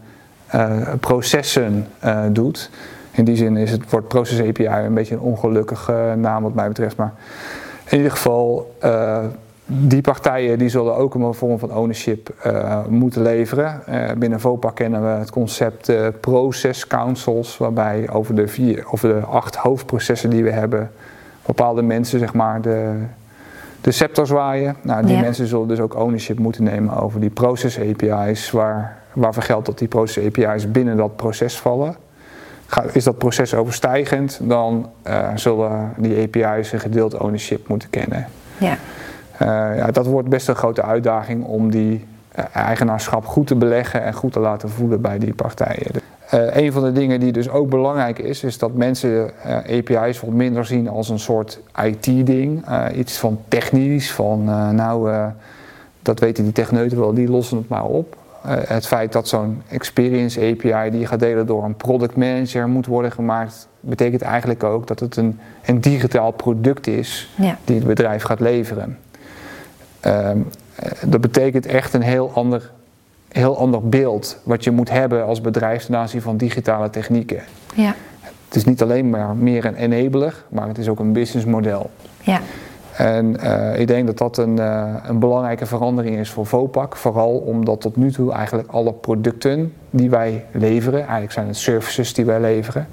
[0.56, 2.70] uh, processen uh, doet.
[3.12, 6.68] In die zin is het woord Process API een beetje een ongelukkige naam wat mij
[6.68, 6.96] betreft.
[6.96, 7.14] Maar
[7.90, 9.24] in ieder geval, uh,
[9.66, 13.82] die partijen die zullen ook een vorm van ownership uh, moeten leveren.
[13.90, 19.20] Uh, binnen VOPA kennen we het concept process councils, waarbij over de, vier, over de
[19.20, 20.92] acht hoofdprocessen die we hebben,
[21.46, 22.94] bepaalde mensen zeg maar de,
[23.82, 24.76] de scepter zwaaien.
[24.82, 29.44] Nou, die mensen zullen dus ook ownership moeten nemen over die process API's, waar, waarvoor
[29.44, 31.96] geldt dat die process API's binnen dat proces vallen
[32.92, 38.28] is dat proces overstijgend, dan uh, zullen die API's een gedeeld ownership moeten kennen.
[38.58, 38.78] Ja.
[39.42, 42.06] Uh, ja, dat wordt best een grote uitdaging om die
[42.40, 45.92] uh, eigenaarschap goed te beleggen en goed te laten voelen bij die partijen.
[46.30, 50.66] een van de dingen die dus ook belangrijk is, is dat mensen API's wat minder
[50.66, 52.66] zien als een soort IT-ding.
[52.96, 54.44] iets van technisch, van
[54.76, 55.12] nou,
[56.02, 58.18] dat weten die techneuten wel, die lossen het maar op.
[58.48, 62.68] Eh, het feit dat zo'n experience API die je gaat delen door een product manager
[62.68, 67.30] moet worden gemaakt, betekent eigenlijk ook dat het een, een digitaal product is
[67.64, 68.98] die het bedrijf gaat leveren.
[70.00, 70.38] Ehm,
[70.76, 72.72] eh, dat betekent echt een heel ander,
[73.28, 77.44] heel ander beeld wat je moet hebben als bedrijf ten aanzien van digitale technieken.
[77.76, 77.96] Ja.
[78.46, 81.90] Het is niet alleen maar meer een enabler, maar het is ook een businessmodel.
[82.22, 82.42] Ja.
[82.98, 86.96] En uh, ik denk dat dat een, uh, een, belangrijke verandering is voor Vopak.
[86.96, 92.14] Vooral omdat tot nu toe eigenlijk alle producten die wij leveren, eigenlijk zijn het services
[92.14, 92.88] die wij leveren,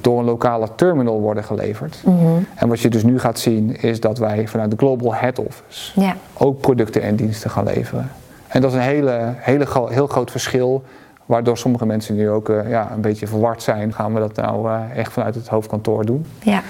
[0.00, 2.02] door een lokale terminal worden geleverd.
[2.04, 2.46] Mm -hmm.
[2.54, 6.00] En wat je dus nu gaat zien is dat wij vanuit de Global Head Office
[6.00, 6.16] ja.
[6.38, 8.10] ook producten en diensten gaan leveren.
[8.48, 10.82] En dat is een hele, hele, heel groot verschil
[11.26, 13.92] waardoor sommige mensen nu ook uh, ja, een beetje verward zijn.
[13.92, 16.26] Gaan we dat nou echt vanuit het hoofdkantoor doen?
[16.40, 16.62] Ja.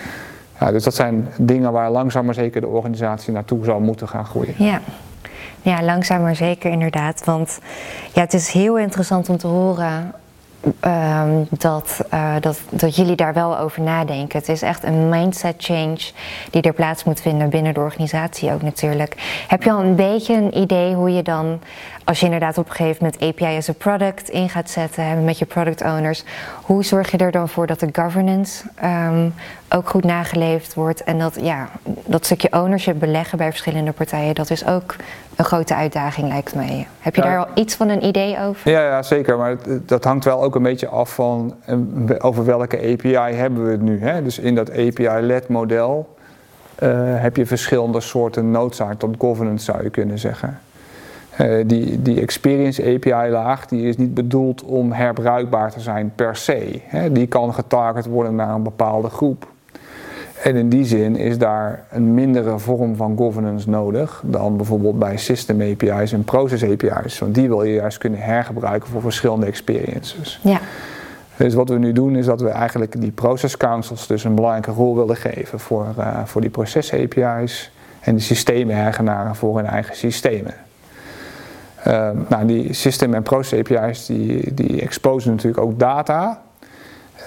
[0.62, 4.27] Ja, dus dat zijn dingen waar langzaam maar zeker de organisatie naartoe zal moeten gaan
[4.27, 4.55] groeien.
[4.59, 4.81] Ja.
[5.62, 7.25] Ja, langzaam maar zeker inderdaad.
[7.25, 7.59] Want
[8.12, 10.12] ja, het is heel interessant om te horen
[10.85, 14.38] um, dat, uh, dat, dat jullie daar wel over nadenken.
[14.38, 15.98] Het is echt een mindset change
[16.51, 19.44] die er plaats moet vinden binnen de organisatie ook natuurlijk.
[19.48, 21.61] Heb je al een beetje een idee hoe je dan,
[22.05, 25.38] als je inderdaad op een gegeven moment API as a product in gaat zetten met
[25.38, 26.25] je product owners,
[26.62, 29.35] hoe zorg je er dan voor dat de governance um,
[29.69, 31.69] ook goed nageleefd wordt en dat, ja,
[32.07, 34.97] dat stukje ownership beleggen bij verschillende partijen, dat is ook
[35.37, 36.87] een grote uitdaging lijkt mij.
[37.01, 38.71] Heb je daar al iets van een idee over?
[38.71, 41.55] Ja, ja zeker, maar dat hangt wel ook een beetje af van
[42.19, 44.01] over welke API hebben we het nu.
[44.01, 44.23] Hè?
[44.23, 46.17] Dus in dat API-led model
[46.83, 50.61] uh, heb je verschillende soorten noodzaak tot governance zou je kunnen zeggen.
[51.40, 56.37] Uh, die, die experience API laag die is niet bedoeld om herbruikbaar te zijn per
[56.37, 56.81] se.
[56.85, 57.12] Hè?
[57.12, 59.47] Die kan getarget worden naar een bepaalde groep.
[60.42, 65.16] En in die zin is daar een mindere vorm van governance nodig dan bijvoorbeeld bij
[65.16, 67.18] system API's en process API's.
[67.18, 70.40] Want die wil je juist kunnen hergebruiken voor verschillende experiences.
[70.42, 70.61] Ja.
[71.37, 74.71] Dus wat we nu doen is dat we eigenlijk die process councils dus een belangrijke
[74.71, 79.97] rol willen geven voor, uh, voor die proces API's en de systeemeigenaren voor hun eigen
[79.97, 80.55] systemen.
[81.87, 86.42] Uh, nou, die system en process API's die, die exposen natuurlijk ook data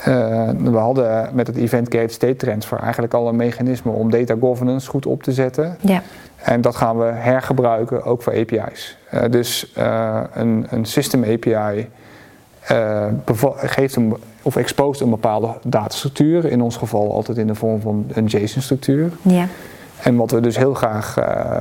[0.07, 4.35] uh, we hadden met het Event Gate State Transfer eigenlijk al een mechanisme om data
[4.39, 5.77] governance goed op te zetten.
[5.79, 6.01] Ja.
[6.35, 8.97] En dat gaan we hergebruiken ook voor API's.
[9.13, 9.73] Uh, eh, dus
[10.33, 11.89] een, een system API
[13.55, 16.45] geeft een, of exposeert een bepaalde datastructuur.
[16.45, 19.11] In ons geval altijd in de vorm van een JSON-structuur.
[19.21, 19.47] Ja.
[20.01, 21.15] En wat we dus heel graag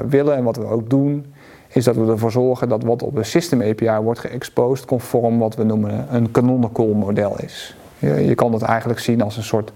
[0.09, 1.34] willen en wat we ook doen,
[1.75, 5.55] is dat we ervoor zorgen dat wat op een system API wordt geëxposed conform wat
[5.55, 7.77] we noemen een canonical model is.
[7.99, 9.73] Je, je kan het eigenlijk zien als een soort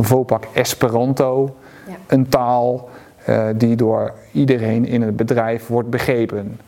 [0.00, 1.94] Vopak Esperanto, ja.
[2.06, 2.88] een taal
[3.28, 6.60] uh, die door iedereen in het bedrijf wordt begrepen.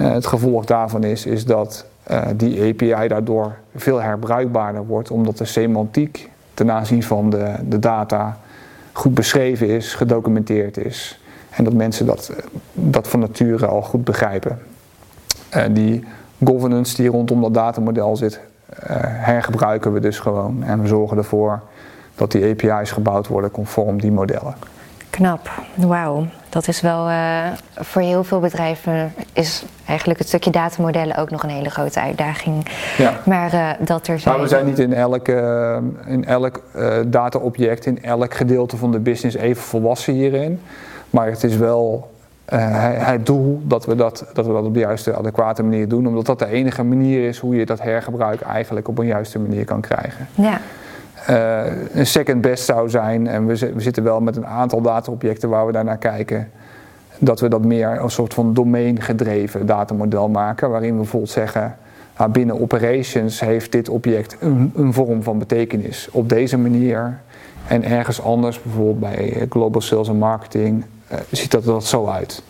[0.00, 5.38] Uh, het gevolg daarvan is, is dat uh, die API daardoor veel herbruikbaarder wordt, omdat
[5.38, 8.38] de semantiek ten aanzien van de, de data
[8.92, 11.20] goed beschreven is, gedocumenteerd is.
[11.50, 12.32] En dat mensen dat,
[12.72, 14.58] dat van nature al goed begrijpen.
[15.70, 16.04] die
[16.44, 18.40] governance die rondom dat datamodel zit,
[18.72, 20.62] uh, hergebruiken we dus gewoon.
[20.62, 21.60] En we zorgen ervoor
[22.14, 24.54] dat die API's gebouwd worden conform die modellen.
[25.10, 26.26] Knap, wauw.
[26.48, 31.42] Dat is wel uh, voor heel veel bedrijven is eigenlijk het stukje datamodellen ook nog
[31.42, 32.66] een hele grote uitdaging.
[32.98, 33.20] Ja.
[33.24, 34.40] Maar uh, dat er zijn.
[34.40, 36.62] We zijn niet in elk, uh, in elk
[37.06, 40.60] dataobject, in elk gedeelte van de business even volwassen hierin.
[41.10, 42.10] Maar het is wel
[42.56, 46.26] het doel dat we dat, dat we dat op de juiste, adequate manier doen, omdat
[46.26, 49.80] dat de enige manier is hoe je dat hergebruik eigenlijk op een juiste manier kan
[49.80, 50.26] krijgen.
[50.34, 50.60] Ja.
[51.30, 53.26] Uh, een second best zou zijn.
[53.26, 56.50] En we, we, zitten wel met een aantal dataobjecten waar we daarnaar kijken.
[57.18, 60.70] Dat we dat meer een soort van domeingedreven datamodel maken.
[60.70, 61.76] Waarin we bijvoorbeeld zeggen,
[62.18, 67.18] nou, binnen operations heeft dit object een, een, vorm van betekenis op deze manier.
[67.66, 70.84] En ergens anders, bijvoorbeeld bij global sales en marketing,
[71.30, 72.42] ziet dat er dat zo uit.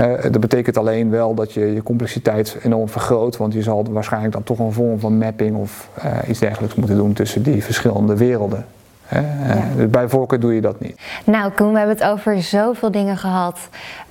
[0.00, 4.32] Uh, dat betekent alleen wel dat je je complexiteit enorm vergroot, want je zal waarschijnlijk
[4.32, 8.16] dan toch een vorm van mapping of uh, iets dergelijks moeten doen tussen die verschillende
[8.16, 8.66] werelden.
[9.12, 9.20] Uh,
[9.78, 9.86] ja.
[9.86, 11.00] Bij voorkeur doe je dat niet.
[11.24, 13.58] Nou, Koen, we hebben het over zoveel dingen gehad.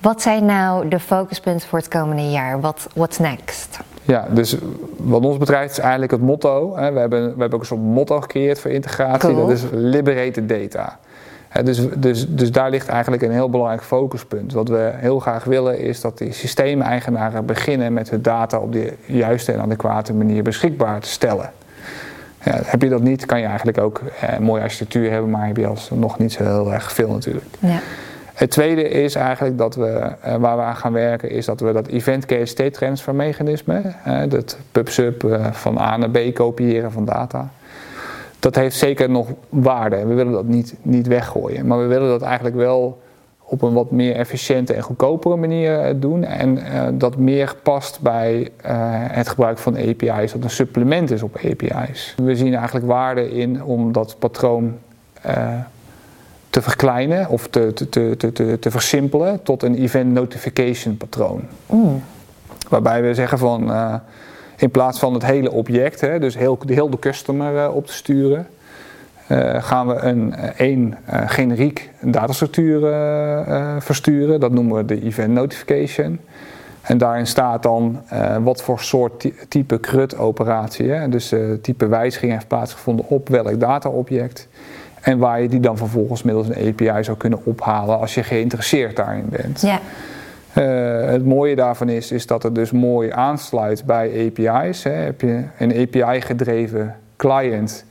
[0.00, 2.60] Wat zijn nou de focuspunten voor het komende jaar?
[2.60, 3.78] Wat what's next?
[4.02, 4.56] Ja, dus
[4.96, 6.76] wat ons betreft is eigenlijk het motto.
[6.76, 9.28] Hè, we, hebben, we hebben ook een soort motto gecreëerd voor integratie.
[9.28, 9.46] Cool.
[9.46, 10.98] Dat is liberated data
[11.64, 14.52] dus, dus, dus daar ligt eigenlijk een heel belangrijk focuspunt.
[14.52, 18.92] Wat we heel graag willen is dat die systeemeigenaren beginnen met hun data op de
[19.06, 21.52] juiste en adequate manier beschikbaar te stellen.
[22.44, 25.46] Ja, heb je dat niet, kan je eigenlijk ook eh, een mooie architectuur hebben, maar
[25.46, 27.46] heb je als nog niet zo heel erg veel natuurlijk.
[27.58, 27.78] Ja.
[28.40, 31.72] Het tweede is eigenlijk dat we, eh, waar we aan gaan werken, is dat we
[31.72, 36.92] dat event case state transfer mechanisme, eh, dat pub-sub eh, van A naar B kopiëren
[36.92, 37.50] van data,
[38.40, 40.06] dat heeft zeker nog waarde.
[40.06, 41.66] We willen dat niet, niet weggooien.
[41.66, 42.98] Maar we willen dat eigenlijk wel
[43.50, 46.24] op een wat meer efficiënte en goedkopere manier eh, doen.
[46.24, 48.46] En uh, dat meer past bij uh,
[48.92, 52.14] het gebruik van API's, dat een supplement is op API's.
[52.16, 54.76] We zien eigenlijk waarde in om dat patroon
[55.26, 55.54] uh,
[56.50, 61.42] te verkleinen of te, te, te, te, te versimpelen tot een event notification patroon.
[61.66, 62.02] Mm.
[62.68, 63.70] Waarbij we zeggen van
[64.60, 67.92] in plaats van het hele object, hè, dus heel, heel de customer uh, op te
[67.92, 68.46] sturen,
[69.28, 72.80] uh, gaan we een uh, één generiek datastructuur
[73.78, 74.40] versturen.
[74.40, 76.20] Dat noemen we de event notification.
[76.80, 78.02] En daarin staat dan
[78.42, 84.48] wat voor soort type CRUD-operatie, dus type wijziging heeft plaatsgevonden op welk dataobject.
[85.00, 88.96] En waar je die dan vervolgens middels een API zou kunnen ophalen als je geïnteresseerd
[88.96, 89.60] daarin bent.
[89.60, 89.80] Ja.
[90.58, 94.82] Uh, het mooie daarvan is, is dat het dus mooi aansluit bij API's.
[94.82, 94.90] Hè.
[94.90, 97.84] Heb je een API-gedreven client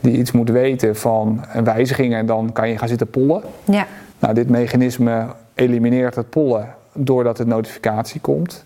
[0.00, 3.42] die iets moet weten van een wijziging en dan kan je gaan zitten pollen.
[3.64, 3.86] Ja.
[4.18, 8.64] Nou, dit mechanisme elimineert het pollen doordat de notificatie komt.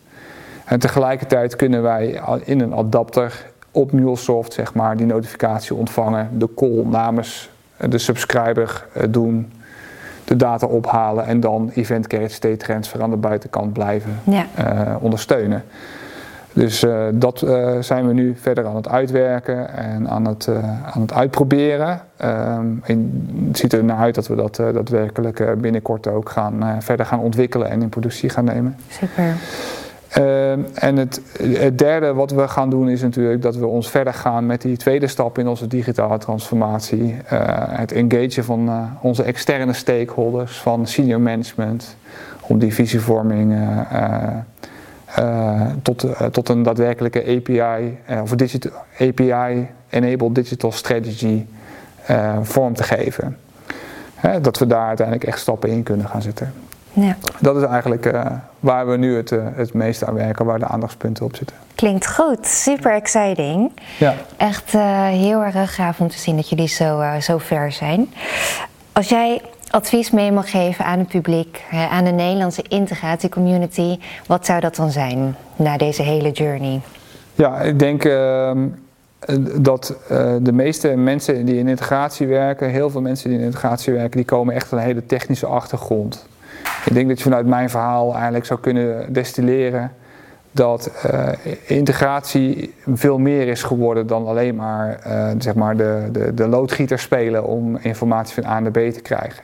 [0.65, 6.49] En tegelijkertijd kunnen wij in een adapter op MuleSoft zeg maar, die notificatie ontvangen, de
[6.55, 7.51] call namens
[7.89, 9.53] de subscriber eh, doen
[10.25, 14.47] de data ophalen en dan event carried state transfer aan de buitenkant blijven ja.
[14.59, 15.65] uh, ondersteunen.
[16.53, 20.49] Dus uh, dat uh, zijn we nu verder aan het uitwerken en aan het,
[20.95, 22.01] aan het uitproberen.
[22.25, 22.83] Um,
[23.49, 27.71] het ziet er naar uit dat we dat daadwerkelijk binnenkort ook gaan, verder gaan ontwikkelen
[27.71, 28.77] en in productie gaan nemen.
[28.89, 29.35] Super.
[30.19, 31.21] Uh, en het,
[31.75, 35.07] derde wat we gaan doen is natuurlijk dat we ons verder gaan met die tweede
[35.07, 37.03] stap in onze digitale transformatie.
[37.03, 41.97] Uh, het engagen van uh, onze externe stakeholders, van senior management,
[42.41, 43.55] om die visievorming
[45.83, 48.35] tot, tot een daadwerkelijke API of
[48.99, 51.45] API-enabled digital strategy
[52.43, 53.37] vorm te geven.
[54.41, 56.53] dat we daar uiteindelijk echt stappen in kunnen gaan zetten.
[56.93, 57.17] Ja.
[57.41, 58.25] Dat is eigenlijk uh,
[58.61, 61.57] waar we nu het, uh, het meest aan werken, waar de aandachtspunten op zitten.
[61.75, 63.73] Klinkt goed, super exciting.
[63.99, 64.15] Ja.
[64.37, 68.13] Echt uh, heel erg gaaf om te zien dat jullie zo, zo ver zijn.
[68.93, 74.61] Als jij advies mee mag geven aan het publiek, aan de Nederlandse integratiecommunity, wat zou
[74.61, 76.81] dat dan zijn na deze hele journey?
[77.35, 78.69] Ja, ik denk ehm,
[79.61, 79.95] dat
[80.43, 84.25] de meeste mensen die in integratie werken, heel veel mensen die in integratie werken, die
[84.25, 86.27] komen echt van een hele technische achtergrond.
[86.85, 89.93] Ik denk dat je vanuit mijn verhaal eigenlijk zou kunnen destilleren
[90.53, 91.29] dat uh,
[91.67, 96.99] integratie veel meer is geworden dan alleen maar, uh, zeg maar de, de, de loodgieter
[96.99, 99.43] spelen om informatie van A naar B te krijgen.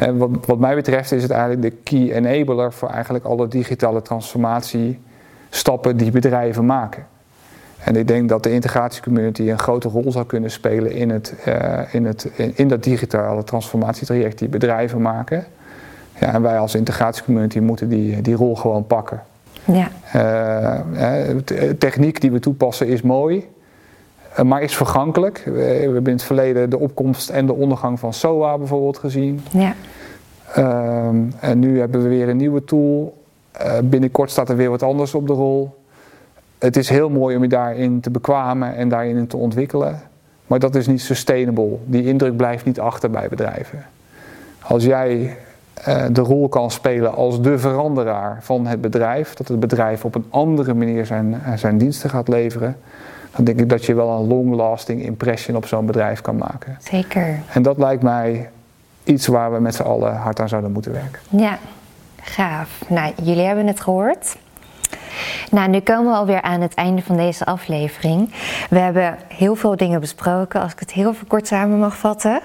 [0.00, 4.02] Uh, wat, wat mij betreft is het eigenlijk de key enabler voor eigenlijk alle digitale
[4.02, 7.06] transformatiestappen die bedrijven maken.
[7.78, 11.34] En ik denk dat de integratiecommunity een grote rol zou kunnen spelen in, het,
[11.90, 15.46] in, het, in, in dat digitale transformatietraject die bedrijven maken.
[16.20, 19.22] Ja, en wij als integratiecommunity moeten die, die rol gewoon pakken.
[19.64, 19.88] Ja.
[20.14, 21.36] Uh,
[21.78, 23.48] techniek die we toepassen is mooi,
[24.38, 25.42] uh, maar is vergankelijk.
[25.44, 29.40] We, we, hebben in het verleden de opkomst en de ondergang van SOA bijvoorbeeld gezien.
[29.50, 29.74] Ja.
[30.54, 33.22] Ehm, en nu hebben we weer een nieuwe tool.
[33.62, 35.82] Uh, binnenkort staat er weer wat anders op de rol.
[36.58, 40.00] Het is heel mooi om je daarin te bekwamen en daarin te ontwikkelen.
[40.46, 41.76] Maar dat is niet sustainable.
[41.84, 43.86] Die indruk blijft niet achter bij bedrijven.
[44.62, 45.36] Als jij
[46.12, 50.26] de rol kan spelen als de veranderaar van het bedrijf, dat het bedrijf op een
[50.30, 52.76] andere manier zijn, zijn diensten gaat leveren,
[53.36, 56.76] dan denk ik dat je wel een long-lasting impression op zo'n bedrijf kan maken.
[56.82, 57.40] Zeker.
[57.52, 58.50] En dat lijkt mij
[59.04, 61.20] iets waar we met z'n allen hard aan zouden moeten werken.
[61.28, 61.58] Ja,
[62.22, 62.80] gaaf.
[62.88, 64.36] Nou, jullie hebben het gehoord.
[65.50, 68.32] Nou, nu komen we alweer aan het einde van deze aflevering.
[68.70, 72.40] We hebben heel veel dingen besproken, als ik het heel kort samen mag vatten.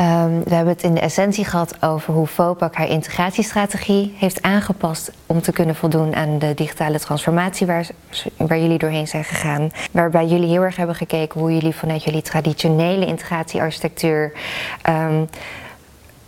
[0.00, 5.12] Um, we hebben het in de essentie gehad over hoe FOPAC haar integratiestrategie heeft aangepast
[5.26, 7.88] om te kunnen voldoen aan de digitale transformatie waar,
[8.36, 9.70] waar jullie doorheen zijn gegaan.
[9.92, 14.32] Waarbij jullie heel erg hebben gekeken hoe jullie vanuit jullie traditionele integratiearchitectuur
[14.88, 15.28] um,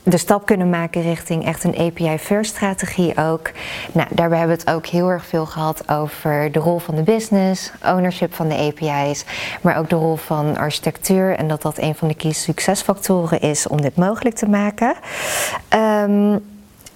[0.02, 3.50] de stap kunnen maken richting echt een API-first strategie ook.
[3.92, 7.02] Nou, daarbij hebben we het ook heel erg veel gehad over de rol van de
[7.02, 9.24] business, ownership van de API's,
[9.60, 13.66] maar ook de rol van architectuur en dat dat een van de key succesfactoren is
[13.66, 14.94] om dit mogelijk te maken.
[15.74, 16.40] Um,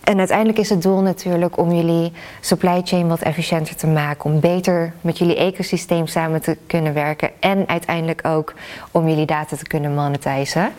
[0.04, 4.40] en uiteindelijk is het doel natuurlijk om jullie supply chain wat efficiënter te maken, om
[4.40, 8.54] beter met jullie ecosysteem samen te kunnen werken en uiteindelijk ook
[8.90, 10.72] om jullie data te kunnen monetizen.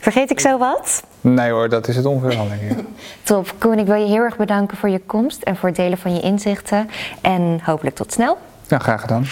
[0.00, 1.04] Vergeet ik zo wat?
[1.20, 2.86] Nee hoor, dat is het ongeveer alleen.
[3.22, 3.54] Top.
[3.58, 6.14] Koen, ik wil je heel erg bedanken voor je komst en voor het delen van
[6.14, 8.38] je inzichten en hopelijk tot snel.
[8.68, 9.26] Ja, graag gedaan.